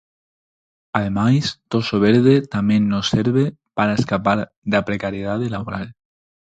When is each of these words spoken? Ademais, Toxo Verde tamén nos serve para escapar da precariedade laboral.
Ademais, 0.97 1.45
Toxo 1.71 1.97
Verde 2.07 2.35
tamén 2.55 2.81
nos 2.91 3.05
serve 3.13 3.43
para 3.77 3.97
escapar 3.99 4.39
da 4.71 4.85
precariedade 4.89 5.51
laboral. 5.55 5.87